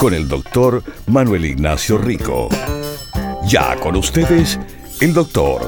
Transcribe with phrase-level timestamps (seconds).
[0.00, 2.48] con el doctor Manuel Ignacio Rico.
[3.46, 4.58] Ya con ustedes,
[4.98, 5.60] el doctor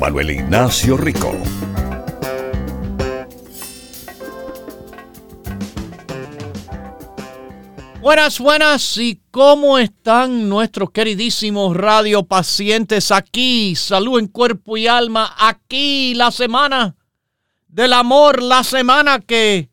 [0.00, 1.36] Manuel Ignacio Rico.
[8.00, 13.76] Buenas, buenas, ¿y cómo están nuestros queridísimos radiopacientes aquí?
[13.76, 16.96] Salud en cuerpo y alma, aquí la semana
[17.66, 19.68] del amor, la semana que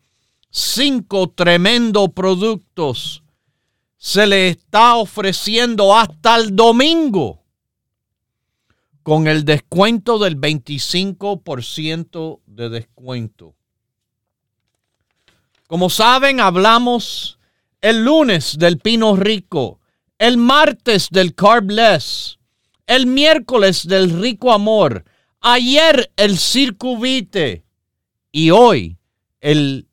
[0.49, 3.21] cinco tremendos productos
[4.05, 7.41] se le está ofreciendo hasta el domingo
[9.01, 13.55] con el descuento del 25% de descuento.
[15.65, 17.39] Como saben, hablamos
[17.81, 19.79] el lunes del Pino Rico,
[20.19, 22.37] el martes del Carbless,
[22.85, 25.03] el miércoles del Rico Amor,
[25.41, 27.65] ayer el Circuvite
[28.31, 28.99] y hoy
[29.41, 29.87] el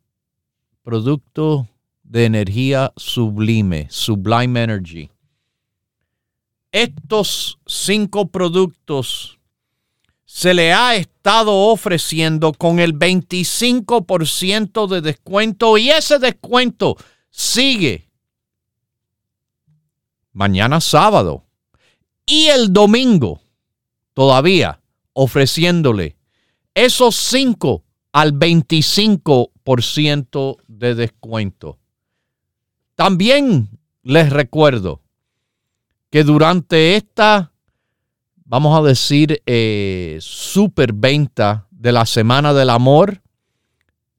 [0.82, 1.66] producto
[2.12, 5.10] de energía sublime, Sublime Energy.
[6.70, 9.38] Estos cinco productos
[10.26, 16.98] se le ha estado ofreciendo con el 25% de descuento y ese descuento
[17.30, 18.10] sigue
[20.32, 21.46] mañana sábado
[22.26, 23.40] y el domingo
[24.12, 24.82] todavía
[25.14, 26.18] ofreciéndole
[26.74, 31.78] esos cinco al 25% de descuento.
[33.02, 33.68] También
[34.04, 35.00] les recuerdo
[36.08, 37.50] que durante esta,
[38.44, 43.20] vamos a decir, eh, superventa de la Semana del Amor,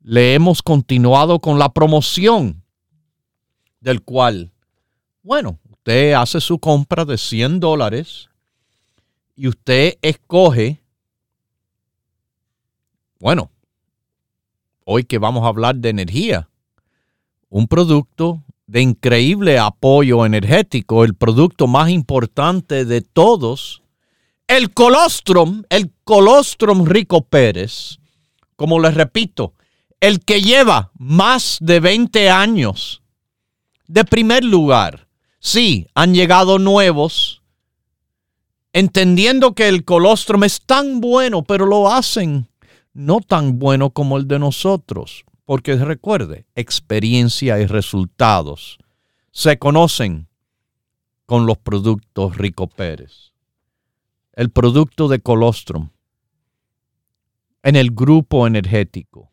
[0.02, 2.62] le hemos continuado con la promoción
[3.80, 4.52] del cual,
[5.22, 8.30] bueno, usted hace su compra de 100 dólares
[9.34, 10.84] y usted escoge,
[13.18, 13.50] bueno,
[14.84, 16.50] hoy que vamos a hablar de energía,
[17.48, 23.84] un producto de increíble apoyo energético, el producto más importante de todos,
[24.48, 28.00] el colostrum, el colostrum Rico Pérez,
[28.56, 29.54] como les repito,
[30.00, 33.02] el que lleva más de 20 años.
[33.88, 35.08] De primer lugar,
[35.40, 37.42] sí, han llegado nuevos,
[38.74, 42.48] entendiendo que el colostrum es tan bueno, pero lo hacen
[42.94, 45.26] no tan bueno como el de nosotros.
[45.46, 48.78] Porque recuerde, experiencia y resultados
[49.32, 50.28] se conocen
[51.26, 53.34] con los productos Rico Pérez.
[54.34, 55.90] El producto de colostrum
[57.62, 59.32] en el grupo energético,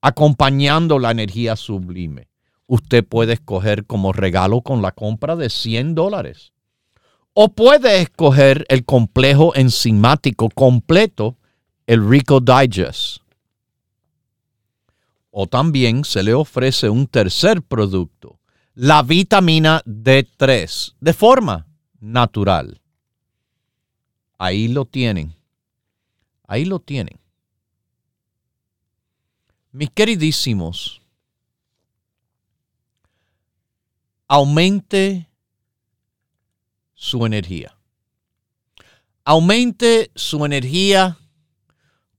[0.00, 2.28] acompañando la energía sublime.
[2.66, 6.52] Usted puede escoger como regalo con la compra de 100 dólares.
[7.32, 11.36] O puede escoger el complejo enzimático completo,
[11.86, 13.22] el Rico Digest
[15.40, 18.40] o también se le ofrece un tercer producto,
[18.74, 21.64] la vitamina D3, de forma
[22.00, 22.80] natural.
[24.36, 25.32] Ahí lo tienen.
[26.48, 27.20] Ahí lo tienen.
[29.70, 31.02] Mis queridísimos,
[34.26, 35.28] aumente
[36.94, 37.78] su energía.
[39.22, 41.16] Aumente su energía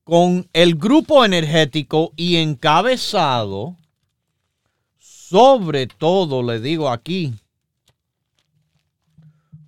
[0.10, 3.78] con el grupo energético y encabezado,
[4.98, 7.36] sobre todo le digo aquí,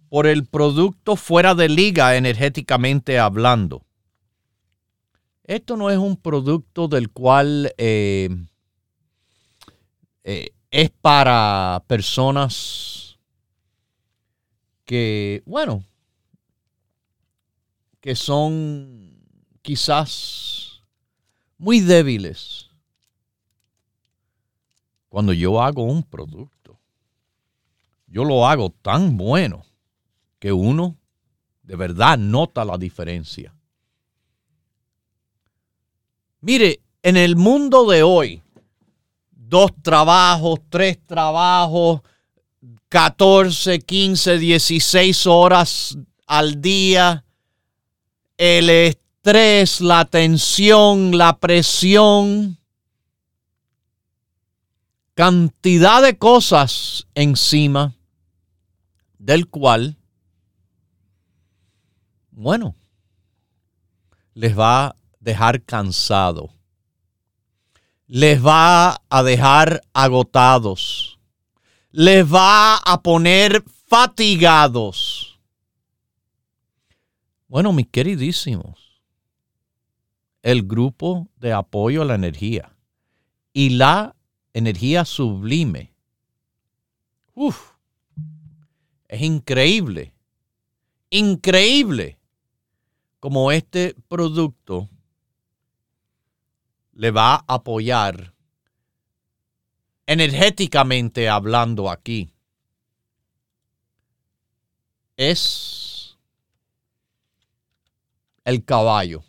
[0.09, 3.83] por el producto fuera de liga energéticamente hablando.
[5.43, 8.27] Esto no es un producto del cual eh,
[10.23, 13.19] eh, es para personas
[14.85, 15.85] que, bueno,
[17.99, 19.00] que son
[19.61, 20.81] quizás
[21.57, 22.69] muy débiles
[25.09, 26.79] cuando yo hago un producto.
[28.07, 29.65] Yo lo hago tan bueno
[30.39, 30.97] que uno
[31.63, 33.53] de verdad nota la diferencia.
[36.41, 38.41] Mire, en el mundo de hoy,
[39.31, 42.01] dos trabajos, tres trabajos,
[42.89, 47.23] 14, 15, 16 horas al día,
[48.37, 48.69] el
[49.23, 52.57] estrés, la tensión, la presión,
[55.13, 57.93] cantidad de cosas encima.
[59.19, 59.95] del cual,
[62.31, 62.73] bueno,
[64.33, 66.49] les va a dejar cansado,
[68.07, 71.19] les va a dejar agotados,
[71.91, 75.39] les va a poner fatigados.
[77.47, 78.90] Bueno, mis queridísimos,
[80.41, 82.75] el grupo de apoyo a la energía
[83.53, 84.15] y la
[84.53, 85.93] energía sublime.
[87.33, 87.73] Uf,
[89.07, 90.13] es increíble,
[91.09, 92.17] increíble
[93.19, 94.89] como este producto
[96.93, 98.33] le va a apoyar
[100.05, 102.33] energéticamente hablando aquí.
[105.15, 106.17] Es
[108.43, 109.23] el caballo.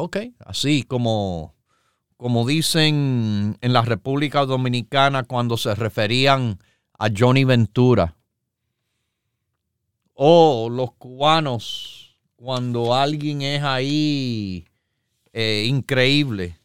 [0.00, 0.16] Ok,
[0.46, 1.56] así como,
[2.16, 6.60] como dicen en la República Dominicana cuando se referían
[6.96, 8.16] a Johnny Ventura.
[10.14, 14.68] O los cubanos cuando alguien es ahí
[15.32, 16.60] eh, increíble.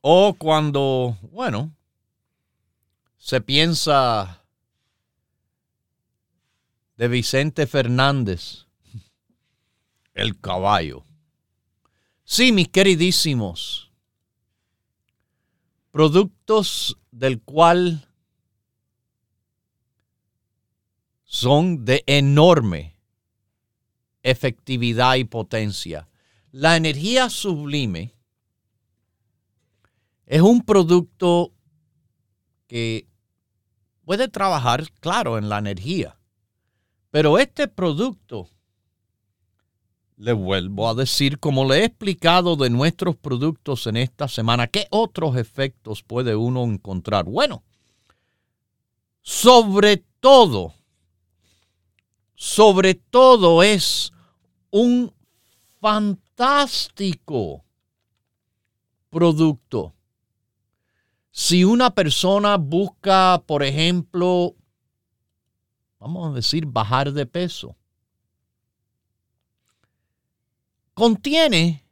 [0.00, 1.76] O cuando, bueno,
[3.18, 4.45] se piensa
[6.96, 8.66] de Vicente Fernández,
[10.14, 11.04] el caballo.
[12.24, 13.92] Sí, mis queridísimos,
[15.90, 18.08] productos del cual
[21.24, 22.96] son de enorme
[24.22, 26.08] efectividad y potencia.
[26.50, 28.14] La energía sublime
[30.24, 31.52] es un producto
[32.66, 33.06] que
[34.04, 36.18] puede trabajar, claro, en la energía.
[37.16, 38.46] Pero este producto,
[40.18, 44.86] le vuelvo a decir, como le he explicado de nuestros productos en esta semana, ¿qué
[44.90, 47.24] otros efectos puede uno encontrar?
[47.24, 47.64] Bueno,
[49.22, 50.74] sobre todo,
[52.34, 54.12] sobre todo es
[54.70, 55.10] un
[55.80, 57.64] fantástico
[59.08, 59.94] producto.
[61.30, 64.54] Si una persona busca, por ejemplo,
[65.98, 67.76] vamos a decir, bajar de peso,
[70.94, 71.84] contiene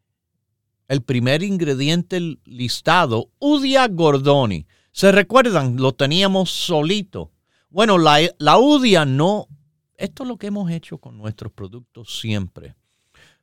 [0.88, 4.66] el primer ingrediente listado, Udia gordoni.
[4.92, 5.76] ¿Se recuerdan?
[5.76, 7.32] Lo teníamos solito.
[7.68, 9.48] Bueno, la, la Udia no
[9.96, 12.74] esto es lo que hemos hecho con nuestros productos siempre.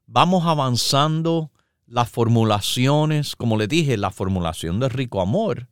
[0.05, 1.51] Vamos avanzando
[1.87, 5.69] las formulaciones, como le dije, la formulación de Rico Amor.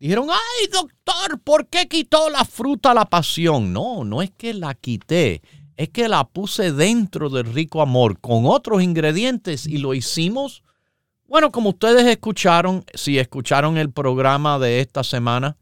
[0.00, 3.74] Dijeron, ay doctor, ¿por qué quitó la fruta la pasión?
[3.74, 5.42] No, no es que la quité,
[5.76, 10.62] es que la puse dentro del Rico Amor con otros ingredientes y lo hicimos.
[11.26, 15.58] Bueno, como ustedes escucharon, si escucharon el programa de esta semana,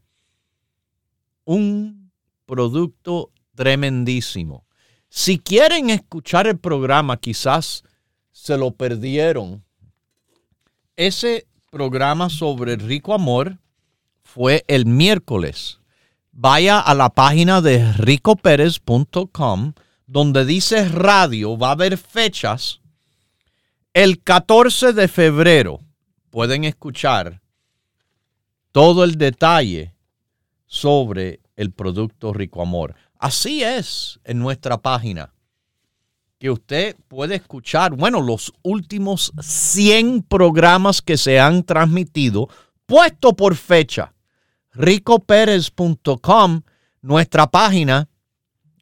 [1.43, 2.09] un
[2.45, 4.65] producto tremendísimo.
[5.09, 7.83] Si quieren escuchar el programa, quizás
[8.31, 9.65] se lo perdieron.
[10.95, 13.59] Ese programa sobre el rico amor
[14.33, 15.79] fue el miércoles.
[16.31, 19.73] Vaya a la página de ricoperez.com
[20.05, 22.79] donde dice radio, va a haber fechas.
[23.93, 25.79] El 14 de febrero
[26.29, 27.41] pueden escuchar
[28.71, 29.95] todo el detalle
[30.65, 32.95] sobre el producto Rico Amor.
[33.17, 35.33] Así es en nuestra página,
[36.37, 42.47] que usted puede escuchar, bueno, los últimos 100 programas que se han transmitido,
[42.85, 44.13] puesto por fecha.
[44.79, 46.61] ricoperez.com,
[47.01, 48.07] nuestra página,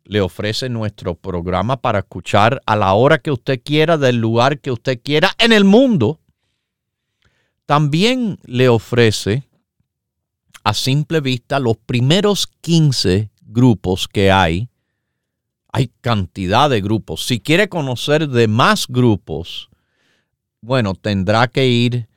[0.03, 4.69] le ofrece nuestro programa para escuchar a la hora que usted quiera, del lugar que
[4.69, 6.19] usted quiera en el mundo.
[7.65, 9.49] También le ofrece
[10.63, 14.69] a simple vista los primeros 15 grupos que hay,
[15.73, 17.25] hay cantidad de grupos.
[17.25, 19.71] Si quiere conocer de más grupos,
[20.61, 22.07] bueno, tendrá que ir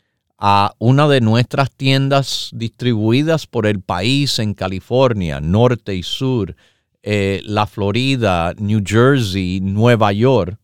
[0.41, 6.57] a una de nuestras tiendas distribuidas por el país en California, norte y sur,
[7.03, 10.59] eh, la Florida, New Jersey, Nueva York.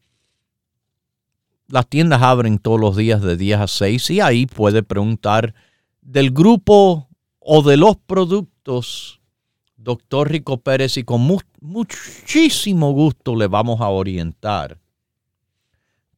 [1.69, 5.55] Las tiendas abren todos los días de 10 a 6 y ahí puede preguntar
[6.01, 9.21] del grupo o de los productos
[9.77, 11.21] doctor Rico Pérez y con
[11.61, 14.79] muchísimo gusto le vamos a orientar.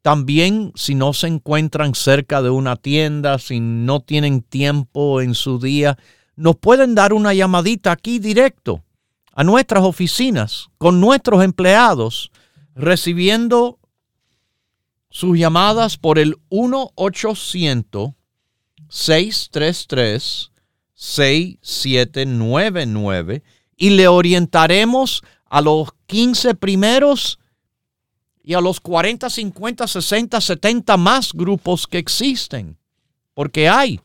[0.02, 5.58] También si no se encuentran cerca de una tienda, si no tienen tiempo en su
[5.58, 5.98] día,
[6.36, 8.82] nos pueden dar una llamadita aquí directo
[9.32, 12.30] a nuestras oficinas con nuestros empleados,
[12.74, 13.78] recibiendo
[15.10, 18.10] sus llamadas por el 1 800
[18.88, 20.50] 633
[20.94, 23.42] 6799
[23.76, 27.38] y le orientaremos a los 15 primeros
[28.48, 32.78] y a los 40, 50, 60, 70 más grupos que existen.
[33.34, 34.00] Porque hay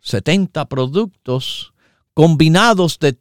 [0.00, 1.72] 70 productos
[2.12, 3.18] combinados de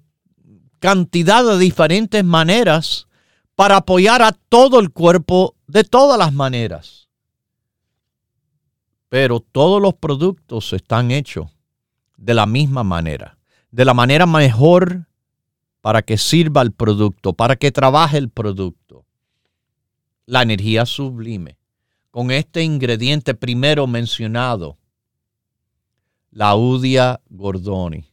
[0.79, 3.07] cantidad de diferentes maneras
[3.55, 7.07] para apoyar a todo el cuerpo de todas las maneras.
[9.07, 11.47] Pero todos los productos están hechos
[12.17, 13.37] de la misma manera,
[13.71, 15.07] de la manera mejor
[15.79, 18.78] para que sirva el producto, para que trabaje el producto.
[20.29, 21.57] La energía sublime,
[22.11, 24.77] con este ingrediente primero mencionado,
[26.29, 28.05] la Udia gordoni.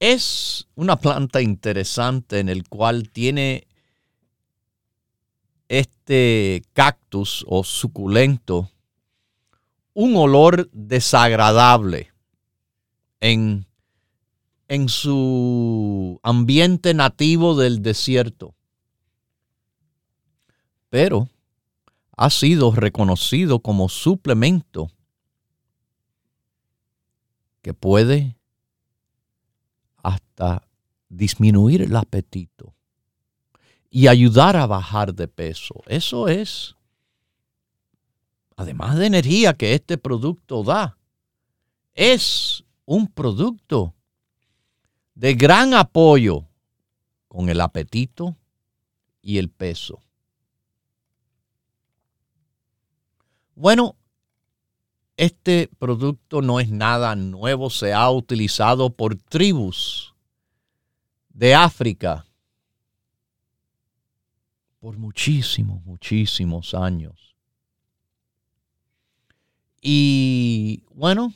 [0.00, 3.66] Es una planta interesante en el cual tiene
[5.68, 8.70] este cactus o suculento
[9.92, 12.14] un olor desagradable
[13.20, 13.66] en,
[14.68, 18.54] en su ambiente nativo del desierto.
[20.96, 21.28] Pero
[22.16, 24.90] ha sido reconocido como suplemento
[27.60, 28.34] que puede
[30.02, 30.66] hasta
[31.10, 32.72] disminuir el apetito
[33.90, 35.82] y ayudar a bajar de peso.
[35.86, 36.76] Eso es,
[38.56, 40.96] además de energía que este producto da,
[41.92, 43.92] es un producto
[45.14, 46.46] de gran apoyo
[47.28, 48.34] con el apetito
[49.20, 50.00] y el peso.
[53.56, 53.96] Bueno,
[55.16, 60.14] este producto no es nada nuevo, se ha utilizado por tribus
[61.30, 62.26] de África
[64.78, 67.34] por muchísimos, muchísimos años.
[69.80, 71.32] Y bueno,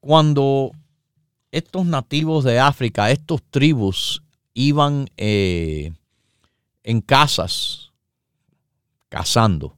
[0.00, 0.72] cuando
[1.52, 5.92] estos nativos de África, estos tribus, iban eh,
[6.82, 7.92] en casas
[9.08, 9.76] cazando,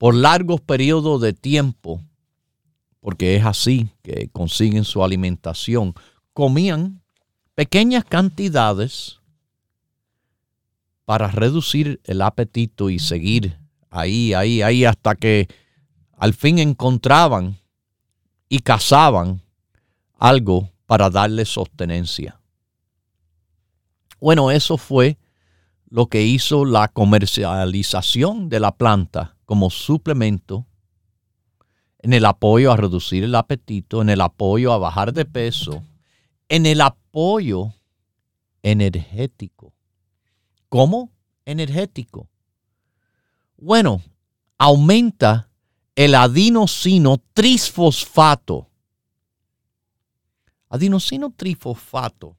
[0.00, 2.00] por largos periodos de tiempo,
[3.00, 5.92] porque es así que consiguen su alimentación,
[6.32, 7.02] comían
[7.54, 9.20] pequeñas cantidades
[11.04, 13.58] para reducir el apetito y seguir
[13.90, 15.48] ahí, ahí, ahí, hasta que
[16.16, 17.58] al fin encontraban
[18.48, 19.42] y cazaban
[20.18, 22.40] algo para darle sostenencia.
[24.18, 25.18] Bueno, eso fue
[25.90, 30.66] lo que hizo la comercialización de la planta como suplemento
[31.98, 35.82] en el apoyo a reducir el apetito, en el apoyo a bajar de peso,
[36.48, 37.74] en el apoyo
[38.62, 39.74] energético.
[40.68, 41.10] ¿Cómo?
[41.44, 42.28] Energético.
[43.58, 44.00] Bueno,
[44.56, 45.50] aumenta
[45.96, 48.68] el adenosino trisfosfato.
[50.68, 52.36] Adenosino trifosfato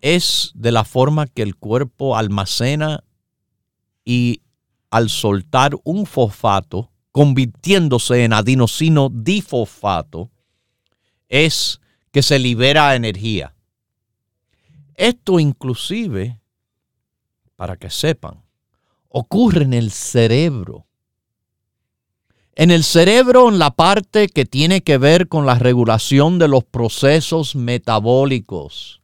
[0.00, 3.04] es de la forma que el cuerpo almacena
[4.04, 4.42] y
[4.90, 10.30] al soltar un fosfato, convirtiéndose en adenosino difosfato,
[11.28, 11.80] es
[12.10, 13.54] que se libera energía.
[14.94, 16.40] Esto inclusive,
[17.56, 18.42] para que sepan,
[19.08, 20.86] ocurre en el cerebro.
[22.54, 26.64] En el cerebro, en la parte que tiene que ver con la regulación de los
[26.64, 28.99] procesos metabólicos.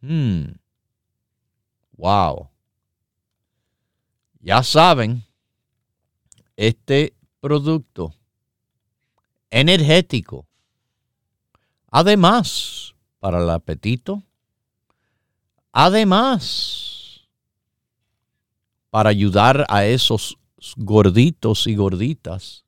[0.00, 0.52] Hmm.
[1.96, 2.48] Wow.
[4.40, 5.22] Ya saben,
[6.56, 8.14] este producto
[9.50, 10.46] energético,
[11.90, 14.22] además para el apetito,
[15.72, 17.28] además
[18.90, 20.38] para ayudar a esos
[20.76, 22.64] gorditos y gorditas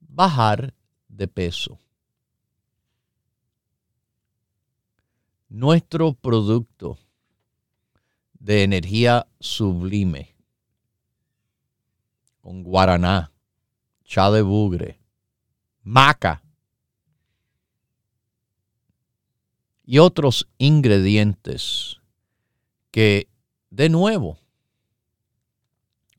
[0.00, 0.74] bajar
[1.08, 1.78] de peso.
[5.50, 6.96] Nuestro producto
[8.38, 10.36] de energía sublime
[12.40, 13.32] con guaraná,
[14.04, 15.00] chá de bugre,
[15.82, 16.40] maca
[19.84, 22.00] y otros ingredientes
[22.92, 23.28] que,
[23.70, 24.38] de nuevo,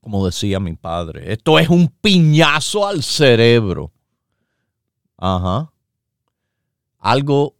[0.02, 3.92] como decía mi padre, esto es un piñazo al cerebro.
[5.16, 5.72] Ajá.
[6.98, 7.56] Algo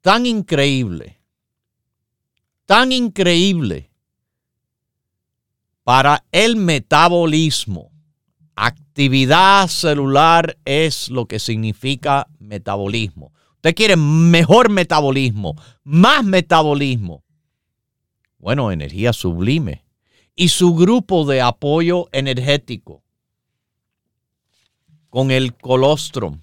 [0.00, 1.20] tan increíble,
[2.66, 3.90] tan increíble
[5.84, 7.90] para el metabolismo.
[8.54, 13.32] Actividad celular es lo que significa metabolismo.
[13.54, 17.24] Usted quiere mejor metabolismo, más metabolismo.
[18.38, 19.84] Bueno, energía sublime.
[20.34, 23.02] Y su grupo de apoyo energético.
[25.10, 26.40] con el colostrum,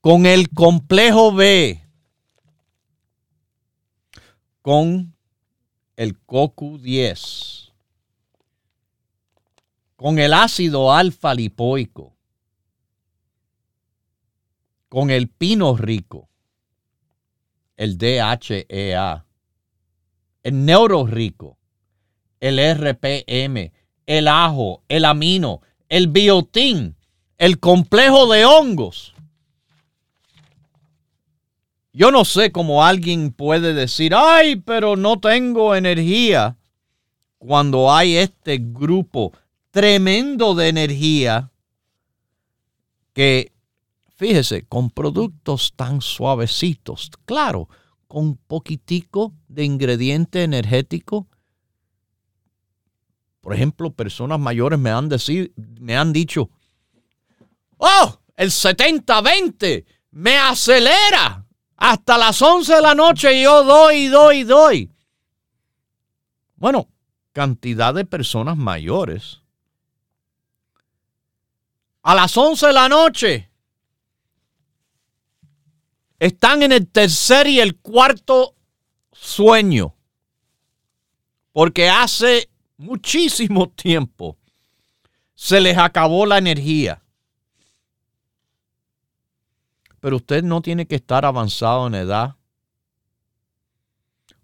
[0.00, 1.83] con el complejo B,
[4.64, 5.14] con
[5.94, 7.70] el CoQ10,
[9.94, 12.16] con el ácido alfa lipoico,
[14.88, 16.30] con el pino rico,
[17.76, 19.26] el DHEA,
[20.42, 21.58] el neuro rico,
[22.40, 23.70] el RPM,
[24.06, 26.96] el ajo, el amino, el biotín,
[27.36, 29.13] el complejo de hongos.
[31.96, 36.58] Yo no sé cómo alguien puede decir, ay, pero no tengo energía,
[37.38, 39.32] cuando hay este grupo
[39.70, 41.52] tremendo de energía
[43.12, 43.52] que,
[44.16, 47.68] fíjese, con productos tan suavecitos, claro,
[48.08, 51.28] con poquitico de ingrediente energético,
[53.40, 55.08] por ejemplo, personas mayores me han,
[55.78, 56.50] me han dicho,
[57.76, 61.43] oh, el 70-20 me acelera.
[61.86, 64.90] Hasta las 11 de la noche yo doy, doy, doy.
[66.56, 66.88] Bueno,
[67.34, 69.42] cantidad de personas mayores.
[72.02, 73.50] A las 11 de la noche
[76.18, 78.54] están en el tercer y el cuarto
[79.12, 79.94] sueño.
[81.52, 82.48] Porque hace
[82.78, 84.38] muchísimo tiempo,
[85.34, 87.03] se les acabó la energía.
[90.04, 92.36] Pero usted no tiene que estar avanzado en edad.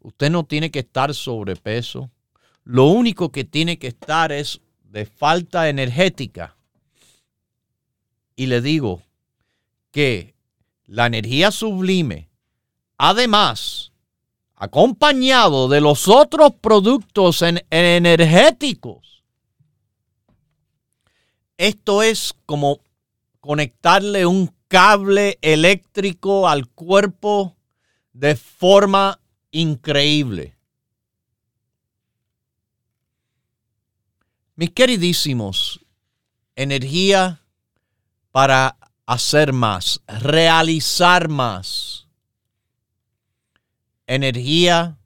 [0.00, 2.10] Usted no tiene que estar sobrepeso.
[2.64, 6.56] Lo único que tiene que estar es de falta energética.
[8.36, 9.02] Y le digo
[9.90, 10.34] que
[10.86, 12.30] la energía sublime,
[12.96, 13.92] además,
[14.54, 19.22] acompañado de los otros productos energéticos.
[21.58, 22.80] Esto es como
[23.40, 27.56] conectarle un cable eléctrico al cuerpo
[28.12, 30.56] de forma increíble.
[34.54, 35.84] Mis queridísimos,
[36.54, 37.44] energía
[38.30, 42.06] para hacer más, realizar más
[44.06, 45.00] energía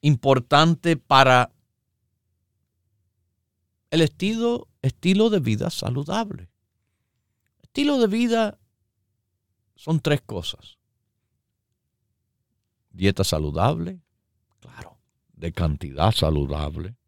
[0.00, 1.52] importante para
[3.90, 6.51] el estilo, estilo de vida saludable.
[7.72, 8.58] Estilo de vida
[9.76, 10.76] son tres cosas.
[12.90, 14.02] Dieta saludable,
[14.60, 14.98] claro,
[15.32, 16.98] de cantidad saludable.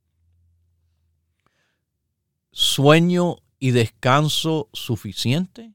[2.50, 5.74] Sueño y descanso suficiente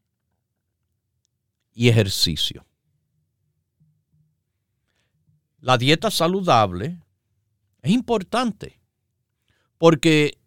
[1.72, 2.66] y ejercicio.
[5.60, 7.00] La dieta saludable
[7.84, 8.82] es importante
[9.78, 10.40] porque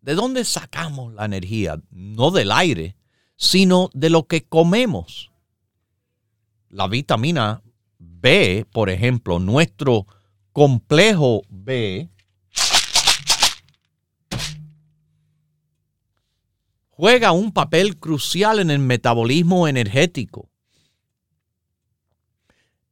[0.00, 1.82] ¿de dónde sacamos la energía?
[1.90, 2.96] No del aire,
[3.36, 5.30] sino de lo que comemos.
[6.68, 7.62] La vitamina
[7.98, 10.06] B, por ejemplo, nuestro
[10.52, 12.08] complejo B,
[16.90, 20.48] juega un papel crucial en el metabolismo energético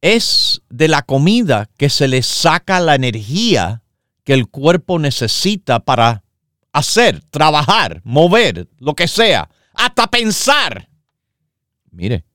[0.05, 3.81] es de la comida que se le saca la energía
[4.23, 6.23] que el cuerpo necesita para
[6.71, 10.89] hacer, trabajar, mover, lo que sea, hasta pensar.
[11.91, 12.25] Mire,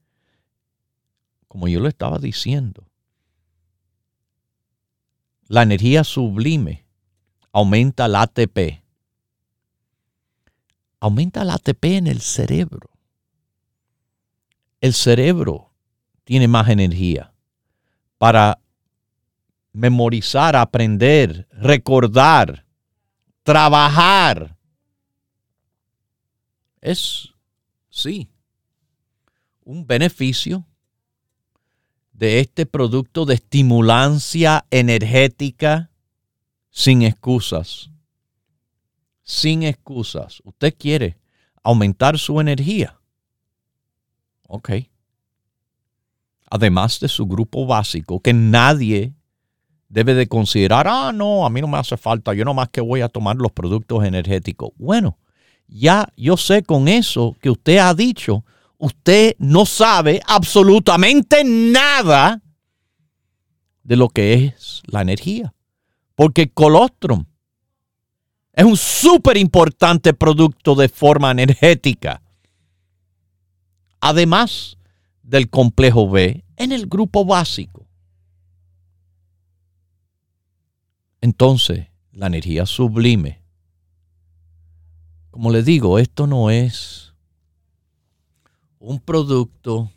[1.48, 2.86] como yo lo estaba diciendo,
[5.48, 6.86] la energía sublime
[7.52, 8.82] aumenta el ATP.
[11.00, 12.90] Aumenta el ATP en el cerebro.
[14.80, 15.72] El cerebro
[16.24, 17.32] tiene más energía
[18.18, 18.60] para
[19.72, 22.64] memorizar, aprender, recordar,
[23.42, 24.56] trabajar.
[26.80, 27.29] Es,
[27.90, 28.30] sí,
[29.64, 30.66] un beneficio
[32.12, 35.90] de este producto de estimulancia energética
[36.70, 37.90] sin excusas.
[39.22, 40.40] Sin excusas.
[40.44, 41.18] Usted quiere
[41.62, 42.98] aumentar su energía.
[44.48, 44.70] Ok
[46.50, 49.14] además de su grupo básico, que nadie
[49.88, 53.00] debe de considerar, ah, no, a mí no me hace falta, yo nomás que voy
[53.00, 54.70] a tomar los productos energéticos.
[54.76, 55.16] Bueno,
[55.70, 58.44] ya yo sé con eso que usted ha dicho,
[58.78, 62.42] usted no sabe absolutamente nada
[63.82, 65.54] de lo que es la energía.
[66.14, 67.24] Porque el colostrum
[68.52, 72.20] es un súper importante producto de forma energética.
[74.00, 74.76] Además,
[75.22, 77.86] del complejo B en el grupo básico.
[81.20, 83.39] Entonces, la energía sublime.
[85.30, 87.14] Como le digo, esto no es
[88.78, 89.90] un producto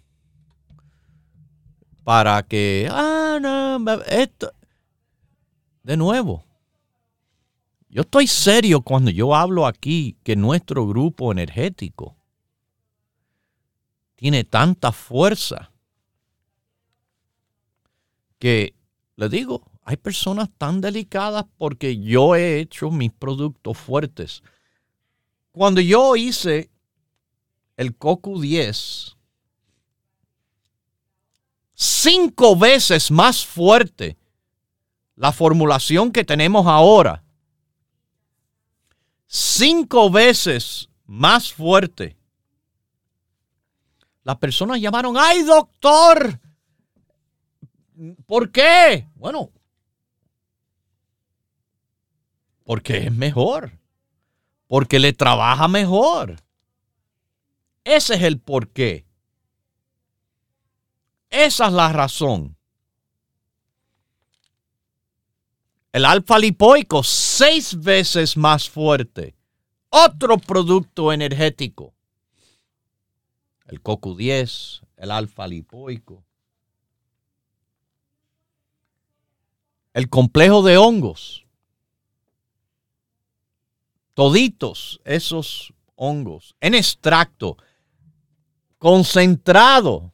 [2.03, 4.53] para que, ah, no, esto,
[5.83, 6.43] de nuevo,
[7.89, 12.15] yo estoy serio cuando yo hablo aquí que nuestro grupo energético
[14.15, 15.71] tiene tanta fuerza
[18.39, 18.75] que,
[19.15, 24.43] le digo, hay personas tan delicadas porque yo he hecho mis productos fuertes.
[25.53, 26.71] Cuando yo hice
[27.77, 29.15] el Coco 10,
[31.75, 34.17] cinco veces más fuerte
[35.15, 37.23] la formulación que tenemos ahora.
[39.27, 42.17] Cinco veces más fuerte.
[44.23, 46.39] Las personas llamaron, ay doctor,
[48.25, 49.07] ¿por qué?
[49.13, 49.51] Bueno,
[52.63, 53.71] porque es mejor,
[54.73, 56.37] porque le trabaja mejor.
[57.83, 59.05] Ese es el por qué.
[61.29, 62.57] Esa es la razón.
[65.91, 69.35] El alfa lipoico, seis veces más fuerte.
[69.89, 71.93] Otro producto energético.
[73.67, 76.25] El CoQ10, el alfa lipoico.
[79.93, 81.42] El complejo de hongos.
[84.13, 87.57] Toditos esos hongos en extracto
[88.77, 90.11] concentrado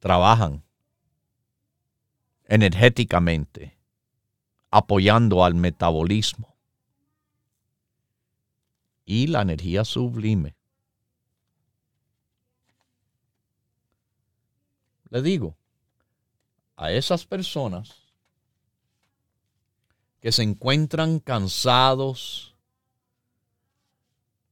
[0.00, 0.64] trabajan
[2.46, 3.78] energéticamente,
[4.70, 6.56] apoyando al metabolismo
[9.04, 10.56] y la energía sublime.
[15.10, 15.56] Le digo,
[16.76, 18.01] a esas personas
[20.22, 22.54] que se encuentran cansados.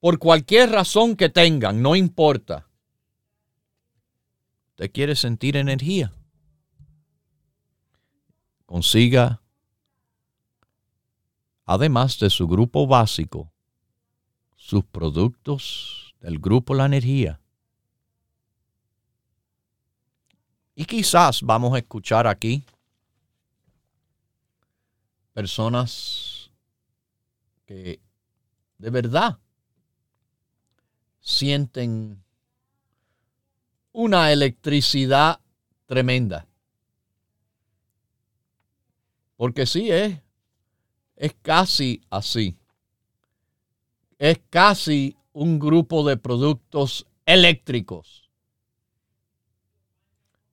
[0.01, 2.67] Por cualquier razón que tengan, no importa,
[4.71, 6.13] usted quiere sentir energía,
[8.67, 9.43] consiga,
[11.67, 13.53] además de su grupo básico,
[14.57, 17.41] sus productos del grupo La Energía.
[20.75, 22.65] Y quizás vamos a escuchar aquí
[25.33, 26.51] personas
[27.67, 28.01] que
[28.79, 29.39] de verdad
[31.21, 32.23] sienten
[33.93, 35.41] una electricidad
[35.87, 36.47] tremenda.
[39.37, 40.21] Porque sí es,
[41.17, 42.57] es casi así.
[44.19, 48.31] Es casi un grupo de productos eléctricos.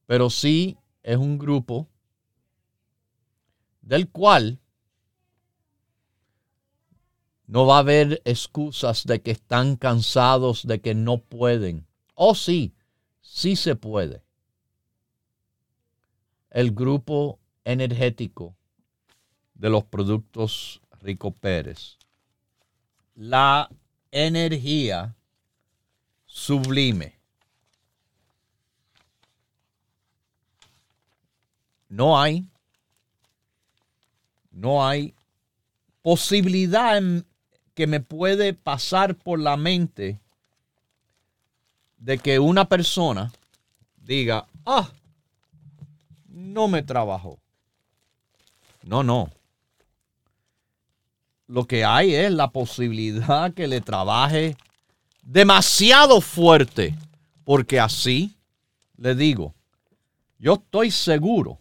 [0.05, 1.87] Pero sí es un grupo
[3.81, 4.59] del cual
[7.47, 11.87] no va a haber excusas de que están cansados, de que no pueden.
[12.13, 12.73] Oh sí,
[13.21, 14.21] sí se puede.
[16.49, 18.55] El grupo energético
[19.55, 21.97] de los productos Rico Pérez.
[23.15, 23.69] La
[24.11, 25.15] energía
[26.25, 27.17] sublime.
[31.87, 32.45] No hay,
[34.51, 35.15] no hay
[36.01, 37.01] posibilidad
[37.77, 40.19] que me puede pasar por la mente
[41.99, 43.31] de que una persona
[43.97, 44.89] diga, ah,
[46.27, 47.37] no me trabajó.
[48.81, 49.29] No, no.
[51.45, 54.57] Lo que hay es la posibilidad que le trabaje
[55.21, 56.95] demasiado fuerte,
[57.43, 58.35] porque así
[58.95, 59.53] le digo,
[60.39, 61.59] yo estoy seguro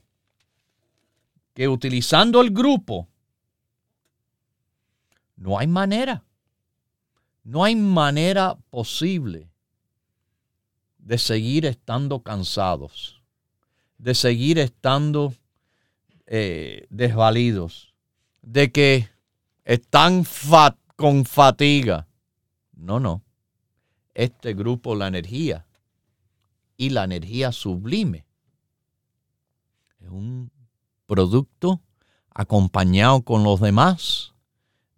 [1.52, 3.06] que utilizando el grupo,
[5.36, 6.24] no hay manera,
[7.44, 9.50] no hay manera posible
[10.98, 13.22] de seguir estando cansados,
[13.98, 15.34] de seguir estando
[16.26, 17.94] eh, desvalidos,
[18.42, 19.08] de que
[19.64, 20.24] están
[20.96, 22.08] con fatiga.
[22.72, 23.22] No, no.
[24.14, 25.66] Este grupo, la energía
[26.76, 28.26] y la energía sublime,
[30.00, 30.50] es un
[31.06, 31.80] producto
[32.30, 34.35] acompañado con los demás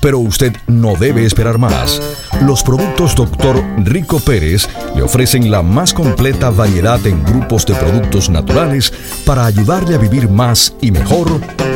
[0.00, 2.00] pero usted no debe esperar más.
[2.42, 3.62] Los productos Dr.
[3.78, 8.92] Rico Pérez le ofrecen la más completa variedad en grupos de productos naturales
[9.24, 11.28] para ayudarle a vivir más y mejor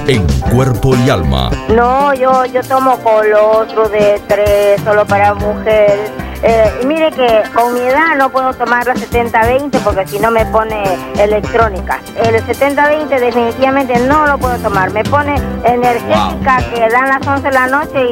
[0.07, 1.51] en cuerpo y alma.
[1.69, 6.11] No, yo, yo tomo colostro de tres, solo para mujeres
[6.45, 10.45] eh, mire que con mi edad no puedo tomar la 70-20 porque si no me
[10.47, 10.83] pone
[11.17, 12.01] electrónica.
[12.17, 14.93] El 70-20 definitivamente no lo puedo tomar.
[14.93, 18.12] Me pone energética que dan las 11 de la noche y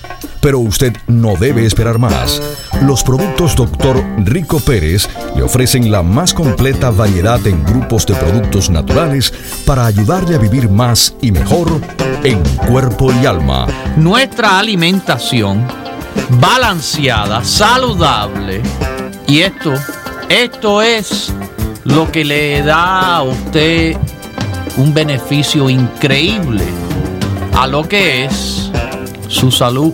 [0.41, 2.41] pero usted no debe esperar más.
[2.81, 4.03] Los productos Dr.
[4.25, 9.33] Rico Pérez le ofrecen la más completa variedad en grupos de productos naturales
[9.65, 11.79] para ayudarle a vivir más y mejor
[12.23, 13.67] en cuerpo y alma.
[13.95, 15.65] Nuestra alimentación
[16.39, 18.61] balanceada, saludable.
[19.27, 19.73] Y esto,
[20.29, 21.31] esto es
[21.83, 23.95] lo que le da a usted
[24.77, 26.63] un beneficio increíble
[27.53, 28.71] a lo que es
[29.27, 29.93] su salud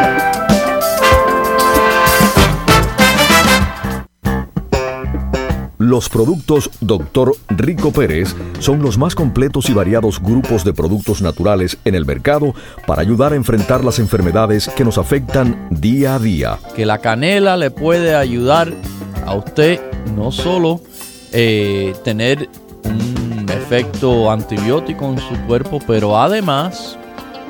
[5.91, 7.33] Los productos Dr.
[7.49, 12.55] Rico Pérez son los más completos y variados grupos de productos naturales en el mercado
[12.87, 16.59] para ayudar a enfrentar las enfermedades que nos afectan día a día.
[16.77, 18.71] Que la canela le puede ayudar
[19.25, 19.81] a usted
[20.15, 20.79] no solo
[21.33, 22.47] eh, tener
[22.85, 26.97] un efecto antibiótico en su cuerpo, pero además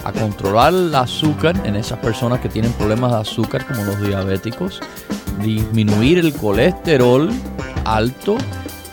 [0.03, 4.79] a controlar el azúcar en esas personas que tienen problemas de azúcar como los diabéticos,
[5.43, 7.29] disminuir el colesterol
[7.85, 8.37] alto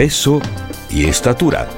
[0.00, 0.40] peso
[0.88, 1.68] y estatura.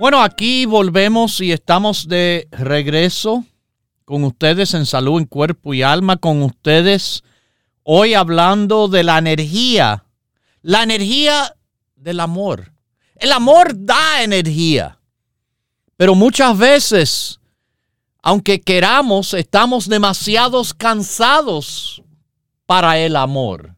[0.00, 3.44] Bueno, aquí volvemos y estamos de regreso
[4.04, 7.22] con ustedes en salud en cuerpo y alma, con ustedes
[7.84, 10.06] hoy hablando de la energía,
[10.60, 11.54] la energía
[11.94, 12.72] del amor.
[13.14, 14.98] El amor da energía,
[15.96, 17.38] pero muchas veces,
[18.26, 22.02] aunque queramos, estamos demasiado cansados
[22.64, 23.76] para el amor.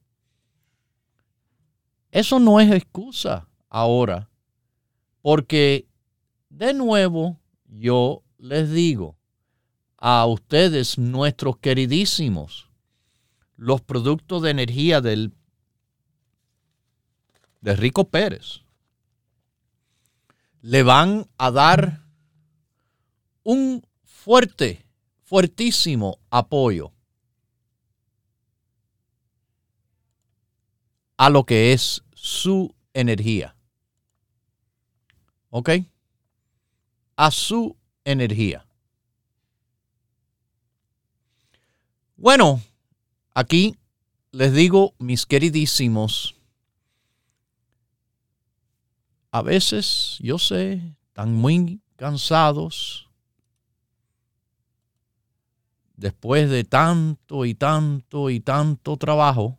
[2.12, 4.30] Eso no es excusa ahora,
[5.20, 5.88] porque
[6.48, 9.16] de nuevo yo les digo
[9.98, 12.70] a ustedes, nuestros queridísimos,
[13.56, 15.32] los productos de energía del,
[17.62, 18.61] de Rico Pérez
[20.61, 22.02] le van a dar
[23.42, 23.86] un
[24.27, 24.85] fuerte,
[25.23, 26.93] fuertísimo apoyo
[31.17, 33.55] a lo que es su energía.
[35.51, 35.71] ¿Ok?
[37.15, 38.67] A su energía.
[42.17, 42.61] Bueno,
[43.33, 43.77] aquí
[44.33, 46.35] les digo, mis queridísimos,
[49.31, 53.06] a veces, yo sé, están muy cansados
[55.96, 59.59] después de tanto y tanto y tanto trabajo.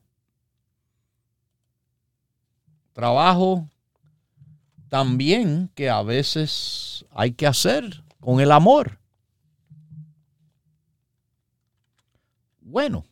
[2.93, 3.67] Trabajo
[4.89, 9.00] también que a veces hay que hacer con el amor.
[12.62, 13.06] Bueno,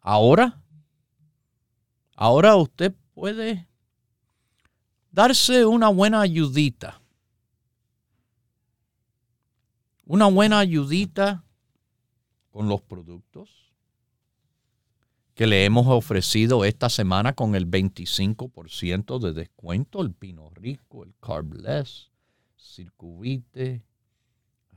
[0.00, 0.60] ahora,
[2.16, 3.68] ahora usted puede
[5.12, 7.00] darse una buena ayudita.
[10.12, 11.44] Una buena ayudita
[12.50, 13.70] con los productos
[15.34, 21.14] que le hemos ofrecido esta semana con el 25% de descuento, el Pino Rico, el
[21.20, 22.10] Carbless,
[22.56, 23.84] Circuvite,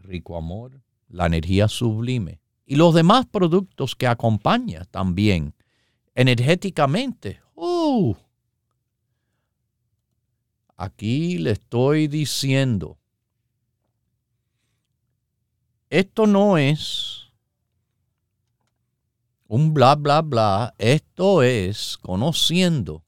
[0.02, 5.56] Rico Amor, la energía sublime y los demás productos que acompaña también
[6.14, 7.42] energéticamente.
[7.56, 8.14] Uh,
[10.78, 13.00] Aquí le estoy diciendo,
[16.00, 17.32] esto no es
[19.48, 23.04] un bla, bla, bla, esto es conociendo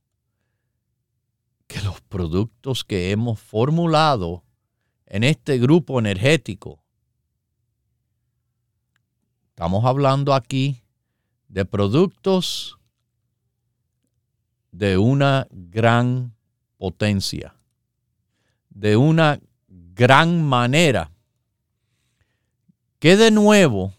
[1.68, 4.44] que los productos que hemos formulado
[5.08, 6.84] en este grupo energético,
[9.50, 10.84] estamos hablando aquí
[11.48, 12.78] de productos
[14.72, 16.36] de una gran
[16.78, 17.56] potencia
[18.76, 21.15] de una gran manera.
[23.06, 23.94] Que de nuevo,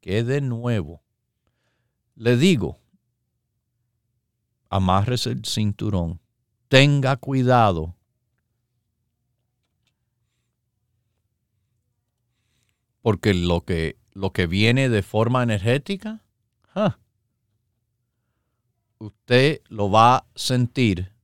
[0.00, 1.04] que de nuevo,
[2.16, 2.80] le digo,
[4.70, 6.20] amarres el cinturón,
[6.66, 7.94] tenga cuidado.
[13.02, 16.24] Porque lo que, lo que viene de forma energética,
[18.98, 21.15] usted lo va a sentir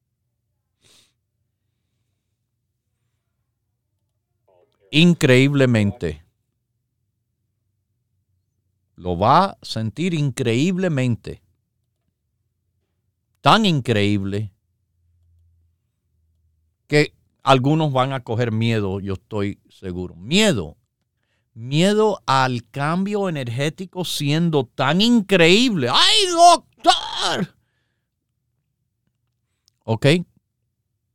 [4.92, 6.22] increíblemente.
[8.94, 11.42] Lo va a sentir increíblemente.
[13.40, 14.52] Tan increíble
[16.86, 20.14] que algunos van a coger miedo, yo estoy seguro.
[20.14, 20.76] Miedo.
[21.54, 25.88] Miedo al cambio energético siendo tan increíble.
[25.90, 27.56] ¡Ay, doctor!
[29.84, 30.06] Ok.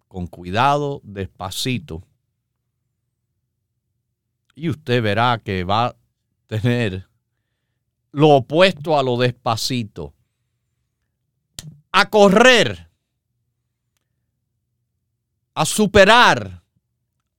[0.07, 2.06] Con cuidado, despacito
[4.57, 5.95] y usted verá que va a
[6.47, 7.07] tener
[8.11, 10.15] lo opuesto a lo despacito.
[11.91, 12.89] A correr,
[15.53, 16.63] a superar,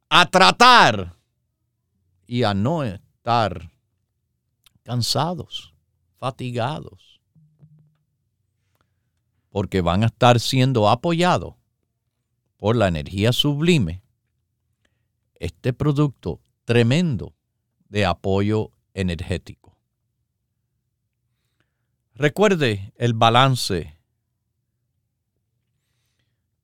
[0.08, 1.16] a tratar
[2.24, 3.68] y a no estar
[4.84, 5.74] cansados,
[6.18, 7.20] fatigados,
[9.50, 11.56] porque van a estar siendo apoyados
[12.58, 14.02] por la energía sublime,
[15.34, 17.34] este producto tremendo
[17.88, 19.78] de apoyo energético.
[22.14, 23.98] Recuerde el balance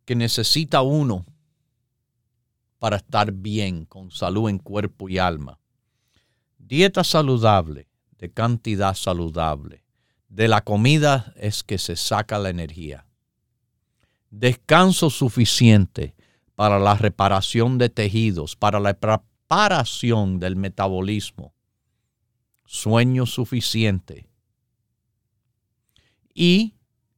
[0.05, 1.25] que necesita uno
[2.79, 5.59] para estar bien, con salud en cuerpo y alma.
[6.59, 7.89] Dieta saludable,
[8.19, 9.85] de cantidad saludable.
[10.29, 13.07] De la comida es que se saca la energía.
[14.29, 16.15] Descanso suficiente
[16.55, 18.91] para la reparación de tejidos, para la
[19.47, 21.55] preparación del metabolismo.
[22.65, 24.27] Sueño suficiente.
[26.33, 26.75] Y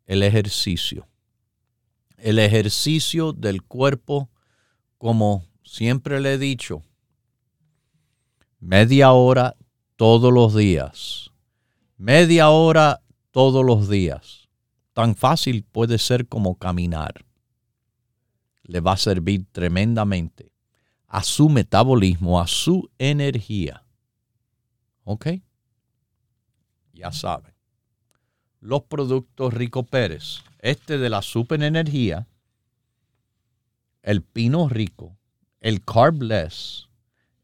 [0.07, 1.07] el ejercicio.
[2.16, 4.29] El ejercicio del cuerpo,
[4.99, 6.83] como siempre le he dicho,
[8.59, 9.57] media hora
[9.95, 11.31] todos los días.
[11.97, 14.49] Media hora todos los días.
[14.93, 17.24] Tan fácil puede ser como caminar.
[18.64, 20.56] Le va a servir tremendamente
[21.09, 23.85] a su metabolismo, a su energía.
[25.05, 25.29] ¿Ok?
[26.93, 27.55] Ya saben.
[28.61, 30.43] Los productos Rico Pérez.
[30.59, 32.27] Este de la superenergía.
[34.03, 35.17] El pino rico.
[35.61, 36.89] El carbless.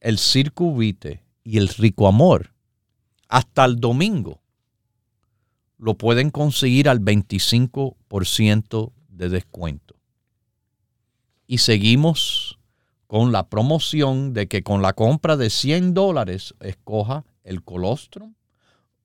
[0.01, 2.53] El circuvite y el rico amor.
[3.29, 4.43] Hasta el domingo
[5.83, 9.97] lo pueden conseguir al 25% de descuento.
[11.49, 12.61] Y seguimos
[13.13, 18.33] con la promoción de que con la compra de 100 dólares escoja el colostrum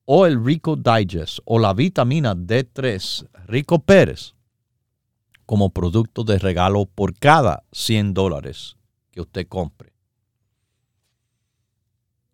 [0.06, 4.34] o el Rico Digest o la vitamina D3 Rico Pérez
[5.44, 8.78] como producto de regalo por cada 100 dólares
[9.10, 9.92] que usted compre.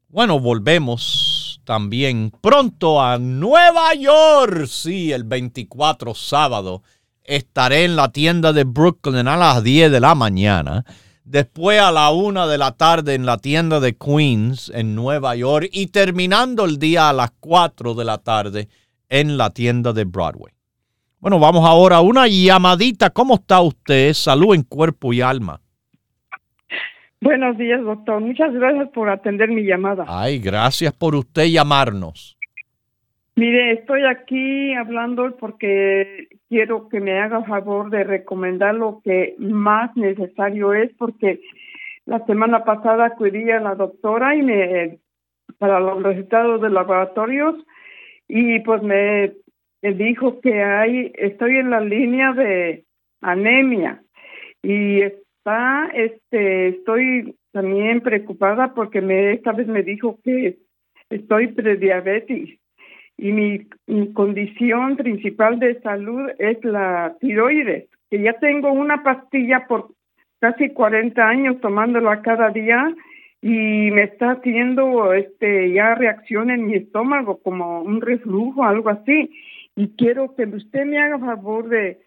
[0.06, 4.66] Bueno, volvemos también pronto a Nueva York.
[4.68, 6.84] Sí, el 24 sábado
[7.24, 10.84] estaré en la tienda de Brooklyn a las 10 de la mañana.
[11.24, 15.68] Después a la 1 de la tarde en la tienda de Queens en Nueva York.
[15.72, 18.68] Y terminando el día a las 4 de la tarde
[19.08, 20.52] en la tienda de Broadway.
[21.20, 23.08] Bueno, vamos ahora a una llamadita.
[23.08, 24.12] ¿Cómo está usted?
[24.12, 25.58] Salud en cuerpo y alma.
[27.22, 28.20] Buenos días, doctor.
[28.20, 30.04] Muchas gracias por atender mi llamada.
[30.06, 32.36] Ay, gracias por usted llamarnos.
[33.36, 39.96] Mire, estoy aquí hablando porque quiero que me haga favor de recomendar lo que más
[39.96, 41.40] necesario es, porque
[42.06, 44.98] la semana pasada acudí a la doctora y me
[45.58, 47.54] para los resultados de laboratorios
[48.28, 49.32] y pues me,
[49.82, 52.84] dijo que hay estoy en la línea de
[53.20, 54.02] anemia
[54.62, 60.58] y está, este, estoy también preocupada porque me, esta vez me dijo que
[61.10, 62.58] estoy prediabetes
[63.16, 63.66] y mi,
[64.12, 69.88] condición principal de salud es la tiroides, que ya tengo una pastilla por
[70.40, 72.94] casi 40 años tomándola cada día
[73.40, 79.30] y me está haciendo este ya reacción en mi estómago como un reflujo algo así
[79.76, 82.00] y quiero que usted me haga favor de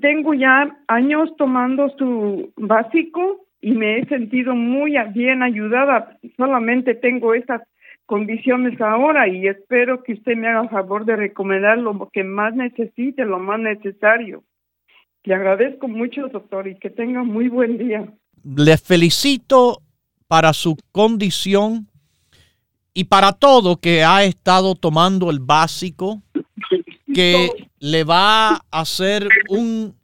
[0.00, 6.18] tengo ya años tomando su básico y me he sentido muy bien ayudada.
[6.36, 7.62] Solamente tengo esas
[8.06, 13.24] condiciones ahora y espero que usted me haga favor de recomendar lo que más necesite,
[13.24, 14.44] lo más necesario.
[15.24, 18.12] Le agradezco mucho, doctor, y que tenga muy buen día.
[18.44, 19.80] Le felicito
[20.26, 21.86] para su condición
[22.92, 26.22] y para todo que ha estado tomando el básico
[27.14, 27.48] que
[27.78, 29.94] le va a hacer un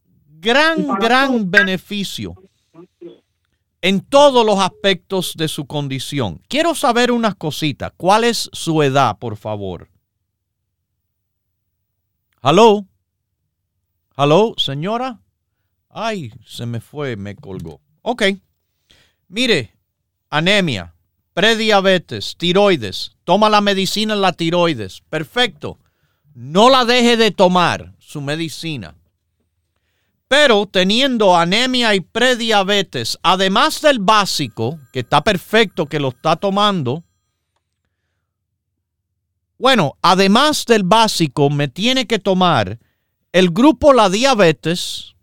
[0.40, 2.34] gran, gran beneficio
[3.83, 6.43] en todos los aspectos de su condición.
[6.49, 7.93] Quiero saber unas cositas.
[7.97, 9.89] ¿Cuál es su edad, por favor?
[12.41, 12.87] ¿Aló?
[14.14, 15.20] ¿Aló, señora?
[15.89, 17.81] Ay, se me fue, me colgó.
[18.03, 18.24] Ok.
[19.29, 19.76] Mire,
[20.31, 20.95] anemia,
[21.35, 23.12] prediabetes, tiroides.
[23.24, 25.03] Toma la medicina en la tiroides.
[25.09, 25.79] Perfecto
[26.41, 28.95] no la deje de tomar su medicina.
[30.29, 37.03] Pero teniendo anemia y prediabetes, además del básico, que está perfecto que lo está tomando,
[39.59, 42.79] bueno, además del básico, me tiene que tomar
[43.33, 45.16] el grupo la diabetes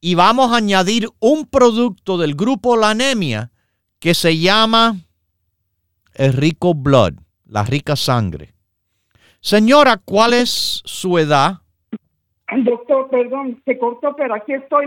[0.00, 3.50] y vamos a añadir un producto del grupo la anemia
[3.98, 5.00] que se llama
[6.14, 7.14] el rico blood,
[7.46, 8.54] la rica sangre.
[9.40, 11.60] Señora, ¿cuál es su edad?
[12.58, 14.86] Doctor, perdón, se cortó, pero aquí estoy.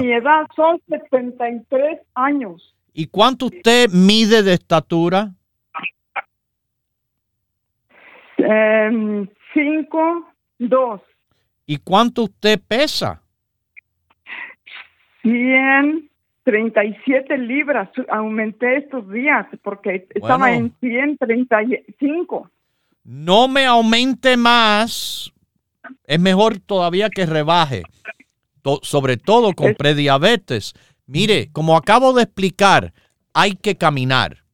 [0.00, 2.74] Mi edad son 73 años.
[2.94, 5.32] ¿Y cuánto usted mide de estatura?
[8.38, 11.02] Em, cinco, dos.
[11.66, 13.22] ¿Y cuánto usted pesa?
[15.22, 17.88] 137 libras.
[18.10, 22.50] Aumenté estos días porque estaba en 135.
[23.04, 25.33] No me aumente más.
[26.04, 27.82] Es mejor todavía que rebaje.
[28.62, 30.72] To- sobre todo con Es- prediabetes.
[31.06, 32.94] Mire, como acabo de explicar,
[33.34, 34.44] hay que caminar.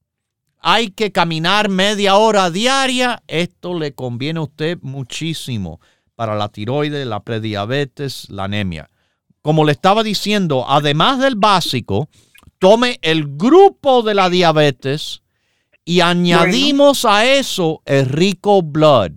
[0.58, 3.22] Hay que caminar media hora diaria.
[3.28, 5.80] Esto le conviene a usted muchísimo
[6.16, 8.90] para la tiroides, la prediabetes, la anemia.
[9.42, 12.08] Como le estaba diciendo, además del básico,
[12.58, 15.22] tome el grupo de la diabetes
[15.84, 19.12] y añadimos a eso el rico blood.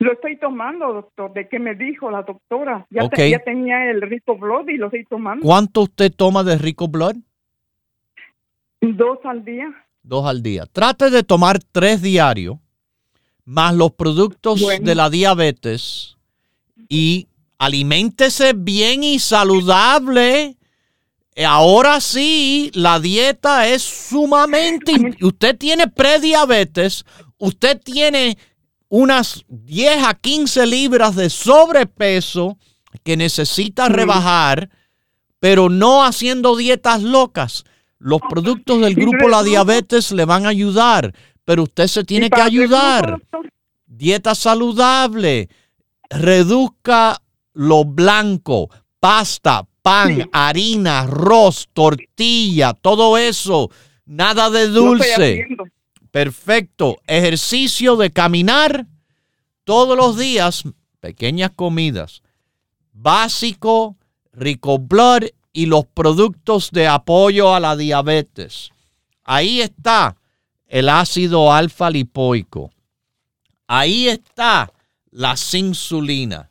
[0.00, 1.32] Lo estoy tomando, doctor.
[1.34, 2.86] ¿De qué me dijo la doctora?
[2.90, 3.30] Ya, te- Ok.
[3.32, 5.44] ya tenía el rico blood y lo estoy tomando.
[5.44, 7.16] ¿Cuánto usted toma de rico blood?
[8.80, 9.68] Dos al día.
[10.02, 10.64] Dos al día.
[10.72, 12.56] Trate de tomar tres diarios,
[13.44, 14.86] más los productos Bueno.
[14.86, 16.16] de la diabetes
[16.88, 17.28] y
[17.58, 20.56] aliméntese bien y saludable.
[21.46, 24.92] Ahora sí, la dieta es sumamente...
[25.22, 27.04] Usted tiene prediabetes,
[27.38, 28.38] usted tiene
[28.90, 32.58] unas 10 a 15 libras de sobrepeso
[33.02, 34.68] que necesita rebajar,
[35.38, 37.64] pero no haciendo dietas locas.
[37.98, 41.14] Los productos del grupo La Diabetes le van a ayudar,
[41.44, 43.22] pero usted se tiene ¿Y que ayudar.
[43.86, 45.48] Dieta saludable,
[46.08, 47.22] reduzca
[47.52, 53.70] lo blanco, pasta, pan, harina, arroz, tortilla, todo eso.
[54.04, 55.46] Nada de dulce.
[56.10, 57.00] Perfecto.
[57.06, 58.86] Ejercicio de caminar
[59.64, 60.64] todos los días,
[61.00, 62.22] pequeñas comidas.
[62.92, 63.96] Básico,
[64.32, 68.70] rico blood y los productos de apoyo a la diabetes.
[69.22, 70.16] Ahí está
[70.66, 72.70] el ácido alfa lipoico.
[73.66, 74.72] Ahí está
[75.10, 76.50] la insulina.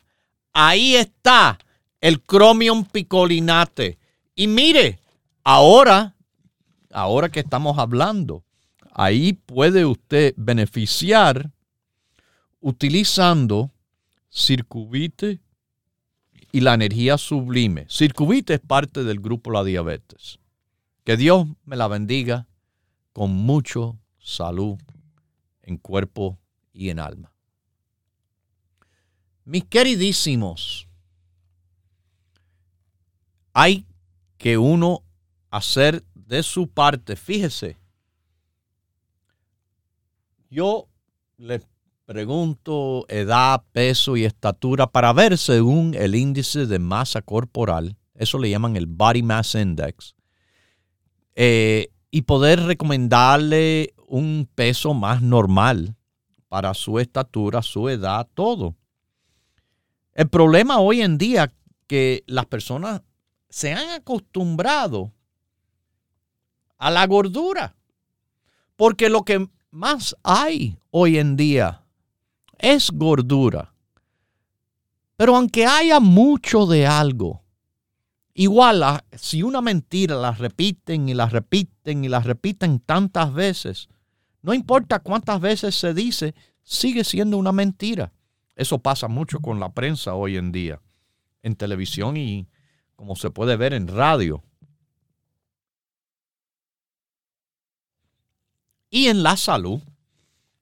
[0.52, 1.58] Ahí está
[2.00, 3.98] el cromium picolinate.
[4.34, 4.98] Y mire,
[5.44, 6.16] ahora,
[6.90, 8.42] ahora que estamos hablando,
[8.92, 11.50] ahí puede usted beneficiar
[12.60, 13.70] utilizando
[14.30, 15.40] circuvite
[16.52, 17.86] y la energía sublime.
[17.88, 20.38] Circuvite es parte del grupo La Diabetes.
[21.04, 22.46] Que Dios me la bendiga
[23.12, 24.78] con mucho salud
[25.62, 26.38] en cuerpo
[26.72, 27.32] y en alma.
[29.44, 30.86] Mis queridísimos,
[33.52, 33.86] hay
[34.38, 35.02] que uno
[35.50, 37.16] hacer de su parte.
[37.16, 37.79] Fíjese,
[40.50, 40.88] yo
[41.38, 41.66] les
[42.04, 48.50] pregunto edad, peso y estatura para ver según el índice de masa corporal, eso le
[48.50, 50.14] llaman el Body Mass Index,
[51.36, 55.94] eh, y poder recomendarle un peso más normal
[56.48, 58.74] para su estatura, su edad, todo.
[60.12, 61.52] El problema hoy en día
[61.86, 63.02] que las personas
[63.48, 65.12] se han acostumbrado
[66.76, 67.76] a la gordura.
[68.74, 71.82] Porque lo que más hay hoy en día
[72.58, 73.72] es gordura.
[75.16, 77.42] Pero aunque haya mucho de algo,
[78.34, 83.88] igual si una mentira la repiten y la repiten y la repiten tantas veces,
[84.42, 88.12] no importa cuántas veces se dice, sigue siendo una mentira.
[88.56, 90.80] Eso pasa mucho con la prensa hoy en día,
[91.42, 92.48] en televisión y
[92.96, 94.42] como se puede ver en radio.
[98.90, 99.80] Y en la salud,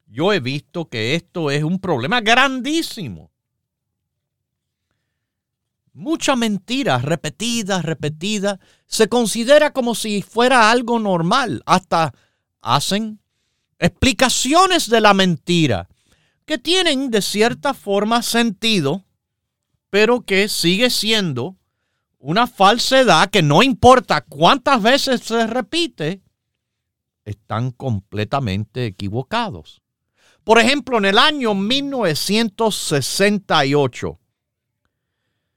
[0.07, 3.31] yo he visto que esto es un problema grandísimo.
[5.95, 11.62] Mucha mentira, repetida, repetida, se considera como si fuera algo normal.
[11.66, 12.14] Hasta
[12.61, 13.18] hacen
[13.79, 15.89] explicaciones de la mentira
[16.45, 19.05] que tienen de cierta forma sentido,
[19.91, 21.57] pero que sigue siendo
[22.18, 26.22] una falsedad que no importa cuántas veces se repite,
[27.29, 29.81] están completamente equivocados.
[30.45, 34.18] Por ejemplo, en el año 1968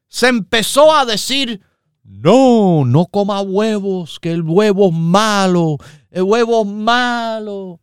[0.07, 1.61] se empezó a decir,
[2.03, 5.77] no, no coma huevos, que el huevo es malo,
[6.09, 7.79] el huevo es malo.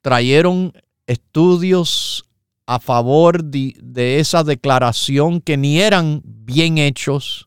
[0.00, 0.72] Trajeron
[1.06, 2.24] estudios
[2.66, 7.46] a favor de, de esa declaración que ni eran bien hechos,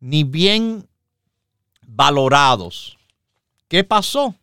[0.00, 0.88] ni bien
[1.86, 2.95] valorados.
[3.68, 4.34] ¿Qué pasó?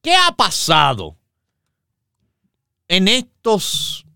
[0.00, 1.16] ¿Qué ha pasado
[2.88, 4.06] en estos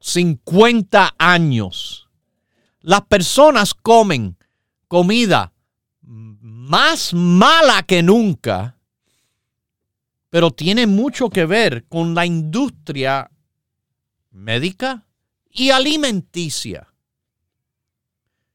[0.00, 2.08] 50 años?
[2.80, 4.36] Las personas comen
[4.88, 5.52] comida
[6.02, 8.76] más mala que nunca,
[10.30, 13.30] pero tiene mucho que ver con la industria
[14.30, 15.06] médica
[15.50, 16.92] y alimenticia,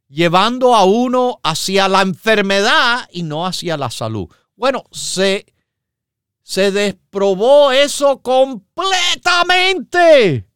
[0.10, 4.28] llevando a uno hacia la enfermedad y no hacia la salud.
[4.56, 5.46] Bueno, se,
[6.42, 10.50] se desprobó eso completamente,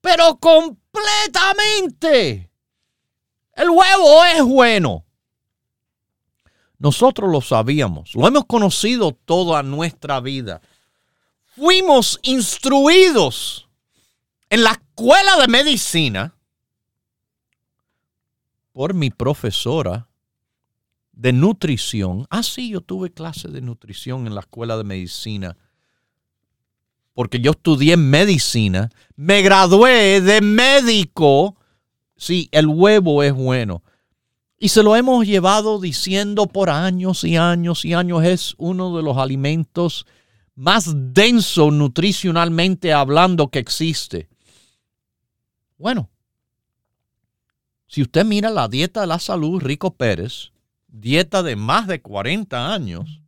[0.00, 2.52] pero completamente.
[3.54, 5.04] El huevo es bueno.
[6.78, 10.60] Nosotros lo sabíamos, lo hemos conocido toda nuestra vida.
[11.56, 13.68] Fuimos instruidos
[14.48, 16.37] en la escuela de medicina
[18.78, 20.08] por mi profesora
[21.10, 22.28] de nutrición.
[22.30, 25.56] Ah, sí, yo tuve clase de nutrición en la escuela de medicina.
[27.12, 31.56] Porque yo estudié medicina, me gradué de médico.
[32.16, 33.82] Sí, el huevo es bueno.
[34.60, 38.22] Y se lo hemos llevado diciendo por años y años y años.
[38.22, 40.06] Es uno de los alimentos
[40.54, 44.28] más denso nutricionalmente hablando que existe.
[45.78, 46.10] Bueno,
[47.88, 50.52] si usted mira la dieta de la salud Rico Pérez,
[50.86, 53.20] dieta de más de 40 años,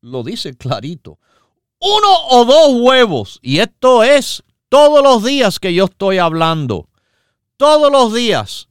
[0.00, 1.18] lo dice clarito.
[1.78, 3.38] Uno o dos huevos.
[3.42, 6.88] Y esto es todos los días que yo estoy hablando.
[7.58, 8.68] Todos los días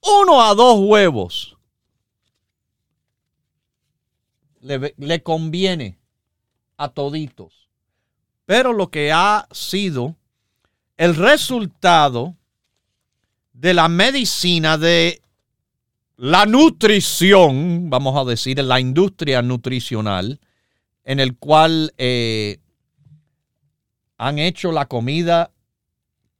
[0.00, 1.56] uno a dos huevos
[4.60, 5.98] le, conviene
[6.76, 7.68] a toditos.
[8.44, 10.16] Pero lo que ha sido
[10.96, 12.36] el resultado
[13.58, 15.20] de la medicina, de
[16.16, 20.38] la nutrición, vamos a decir, la industria nutricional,
[21.02, 22.60] en el cual eh,
[24.16, 25.50] han hecho la comida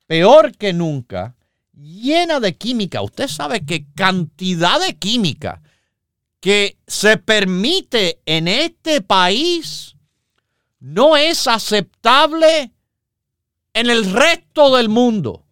[0.07, 1.35] peor que nunca
[1.73, 3.03] llena de química.
[3.03, 5.61] Usted sabe que cantidad de química
[6.39, 9.97] que se permite en este país
[10.79, 12.71] no es aceptable
[13.75, 15.48] en el resto del mundo.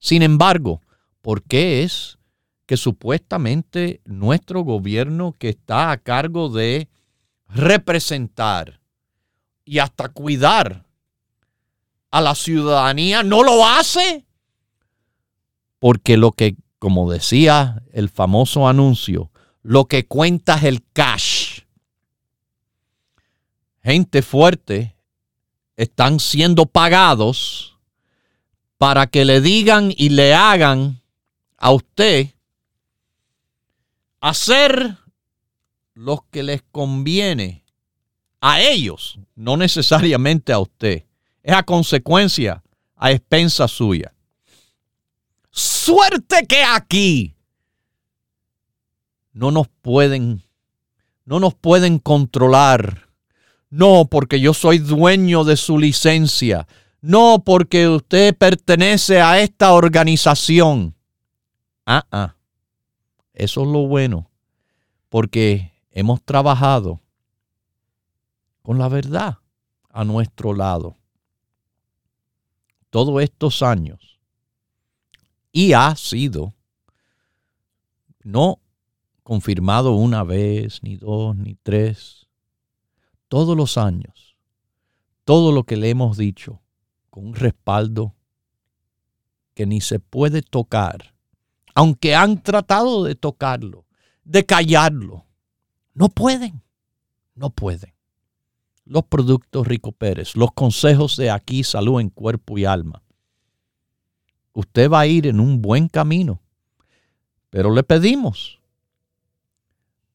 [0.00, 0.82] Sin embargo,
[1.22, 2.18] ¿por qué es
[2.66, 6.88] que supuestamente nuestro gobierno que está a cargo de
[7.48, 8.80] representar
[9.64, 10.84] y hasta cuidar
[12.10, 14.26] a la ciudadanía no lo hace?
[15.80, 19.32] porque lo que, como decía el famoso anuncio,
[19.62, 21.62] lo que cuenta es el cash.
[23.82, 24.94] Gente fuerte
[25.76, 27.69] están siendo pagados
[28.80, 31.02] para que le digan y le hagan
[31.58, 32.28] a usted
[34.22, 34.96] hacer
[35.92, 37.62] lo que les conviene
[38.40, 41.04] a ellos, no necesariamente a usted.
[41.42, 42.62] Es a consecuencia,
[42.96, 44.14] a expensa suya.
[45.50, 47.34] Suerte que aquí
[49.34, 50.42] no nos pueden,
[51.26, 53.10] no nos pueden controlar.
[53.68, 56.66] No porque yo soy dueño de su licencia.
[57.00, 60.94] No porque usted pertenece a esta organización.
[61.86, 62.36] Ah, ah.
[63.32, 64.30] Eso es lo bueno.
[65.08, 67.00] Porque hemos trabajado
[68.62, 69.38] con la verdad
[69.88, 70.96] a nuestro lado.
[72.90, 74.10] Todos estos años
[75.52, 76.54] y ha sido
[78.22, 78.60] no
[79.22, 82.26] confirmado una vez, ni dos, ni tres,
[83.28, 84.36] todos los años,
[85.24, 86.59] todo lo que le hemos dicho,
[87.10, 88.14] con un respaldo
[89.54, 91.14] que ni se puede tocar,
[91.74, 93.84] aunque han tratado de tocarlo,
[94.24, 95.26] de callarlo,
[95.92, 96.62] no pueden,
[97.34, 97.92] no pueden.
[98.84, 103.02] Los productos Rico Pérez, los consejos de aquí, salud en cuerpo y alma
[104.52, 106.40] usted va a ir en un buen camino.
[107.50, 108.60] Pero le pedimos,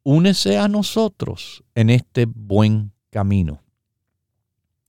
[0.03, 3.61] únese a nosotros en este buen camino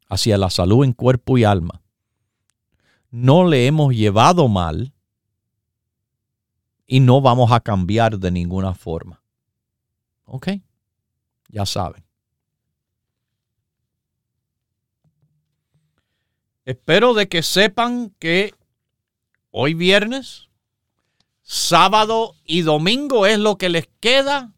[0.08, 1.82] hacia la salud en cuerpo y alma.
[3.10, 4.92] No le hemos llevado mal
[6.86, 9.22] y no vamos a cambiar de ninguna forma.
[10.24, 10.48] ¿Ok?
[11.48, 12.04] Ya saben.
[16.64, 18.52] Espero de que sepan que
[19.50, 20.48] hoy viernes,
[21.42, 24.52] sábado y domingo es lo que les queda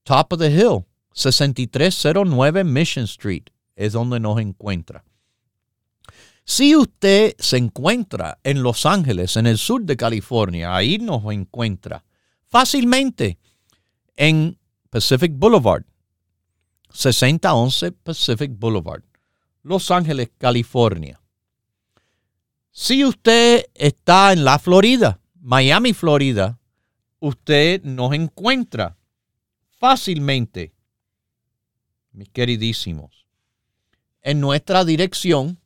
[0.02, 0.84] Top of the Hill,
[1.14, 3.44] 6309 Mission Street,
[3.76, 5.02] es donde nos encuentra.
[6.44, 12.04] Si usted se encuentra en Los Ángeles, en el sur de California, ahí nos encuentra
[12.46, 13.38] fácilmente
[14.16, 14.58] en
[14.90, 15.84] Pacific Boulevard,
[16.90, 19.04] 6011 Pacific Boulevard,
[19.62, 21.18] Los Ángeles, California.
[22.80, 26.60] Si usted está en la Florida, Miami, Florida,
[27.18, 28.96] usted nos encuentra
[29.80, 30.72] fácilmente,
[32.12, 33.26] mis queridísimos,
[34.22, 35.58] en nuestra dirección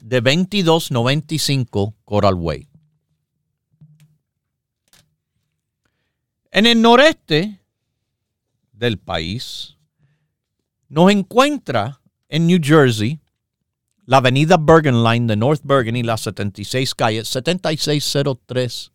[0.00, 2.68] de 2295 Coral Way.
[6.52, 7.60] En el noreste
[8.72, 9.76] del país,
[10.88, 12.00] nos encuentra
[12.30, 13.20] en New Jersey
[14.06, 18.90] la avenida Bergen Line de North Bergen y la 76 calle 7603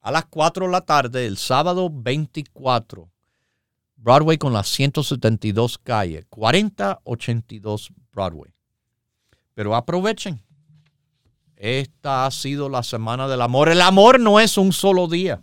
[0.00, 3.08] a las 4 de la tarde, el sábado 24.
[3.96, 8.52] Broadway con las 172 calles, 4082 Broadway.
[9.54, 10.40] Pero aprovechen.
[11.56, 13.70] Esta ha sido la semana del amor.
[13.70, 15.42] El amor no es un solo día,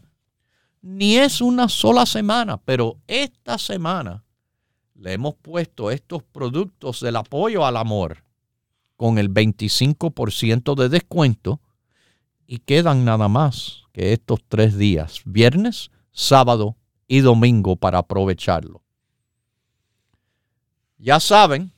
[0.82, 4.24] ni es una sola semana, pero esta semana
[4.94, 8.24] le hemos puesto estos productos del apoyo al amor
[8.96, 11.60] con el 25% de descuento
[12.46, 16.78] y quedan nada más que estos tres días, viernes, sábado
[17.14, 18.82] y domingo, para aprovecharlo.
[20.98, 21.72] Ya saben,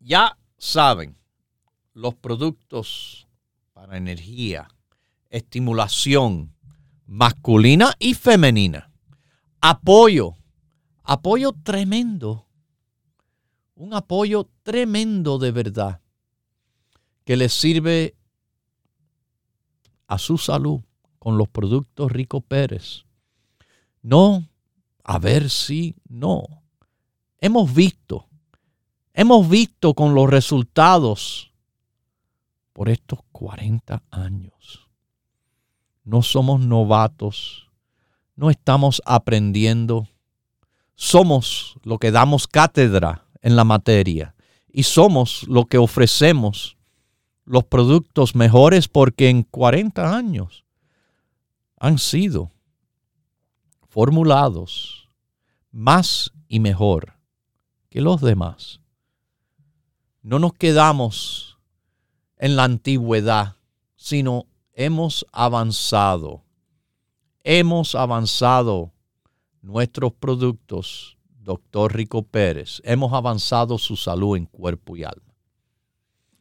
[0.00, 1.16] ya saben,
[1.94, 3.26] los productos
[3.72, 4.68] para energía,
[5.30, 6.54] estimulación
[7.06, 8.92] masculina y femenina,
[9.62, 10.36] apoyo,
[11.04, 12.46] apoyo tremendo,
[13.76, 16.02] un apoyo tremendo de verdad,
[17.24, 18.14] que les sirve
[20.06, 20.82] a su salud,
[21.18, 23.07] con los productos Rico Pérez.
[24.08, 24.48] No,
[25.04, 26.62] a ver si no.
[27.42, 28.26] hemos visto,
[29.12, 31.52] hemos visto con los resultados
[32.72, 34.88] por estos 40 años.
[36.04, 37.68] No somos novatos,
[38.34, 40.08] no estamos aprendiendo,
[40.94, 44.34] somos lo que damos cátedra en la materia.
[44.72, 46.78] Y somos lo que ofrecemos
[47.44, 50.64] los productos mejores porque en 40 años
[51.76, 52.52] han sido
[53.88, 55.08] formulados
[55.70, 57.14] más y mejor
[57.90, 58.80] que los demás.
[60.22, 61.58] No nos quedamos
[62.36, 63.56] en la antigüedad,
[63.96, 66.44] sino hemos avanzado.
[67.42, 68.92] Hemos avanzado
[69.62, 72.80] nuestros productos, doctor Rico Pérez.
[72.84, 75.34] Hemos avanzado su salud en cuerpo y alma.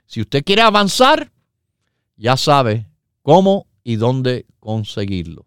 [0.06, 1.32] Si usted quiere avanzar,
[2.18, 2.90] ya sabe
[3.22, 5.47] cómo y dónde conseguirlo.